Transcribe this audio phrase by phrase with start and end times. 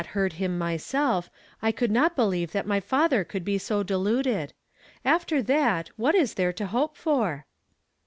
[0.15, 1.29] heard him myself,
[1.61, 4.51] I coukl not believe that my fatlier could be so deluded.
[5.05, 7.45] After that, what is there to hope for?"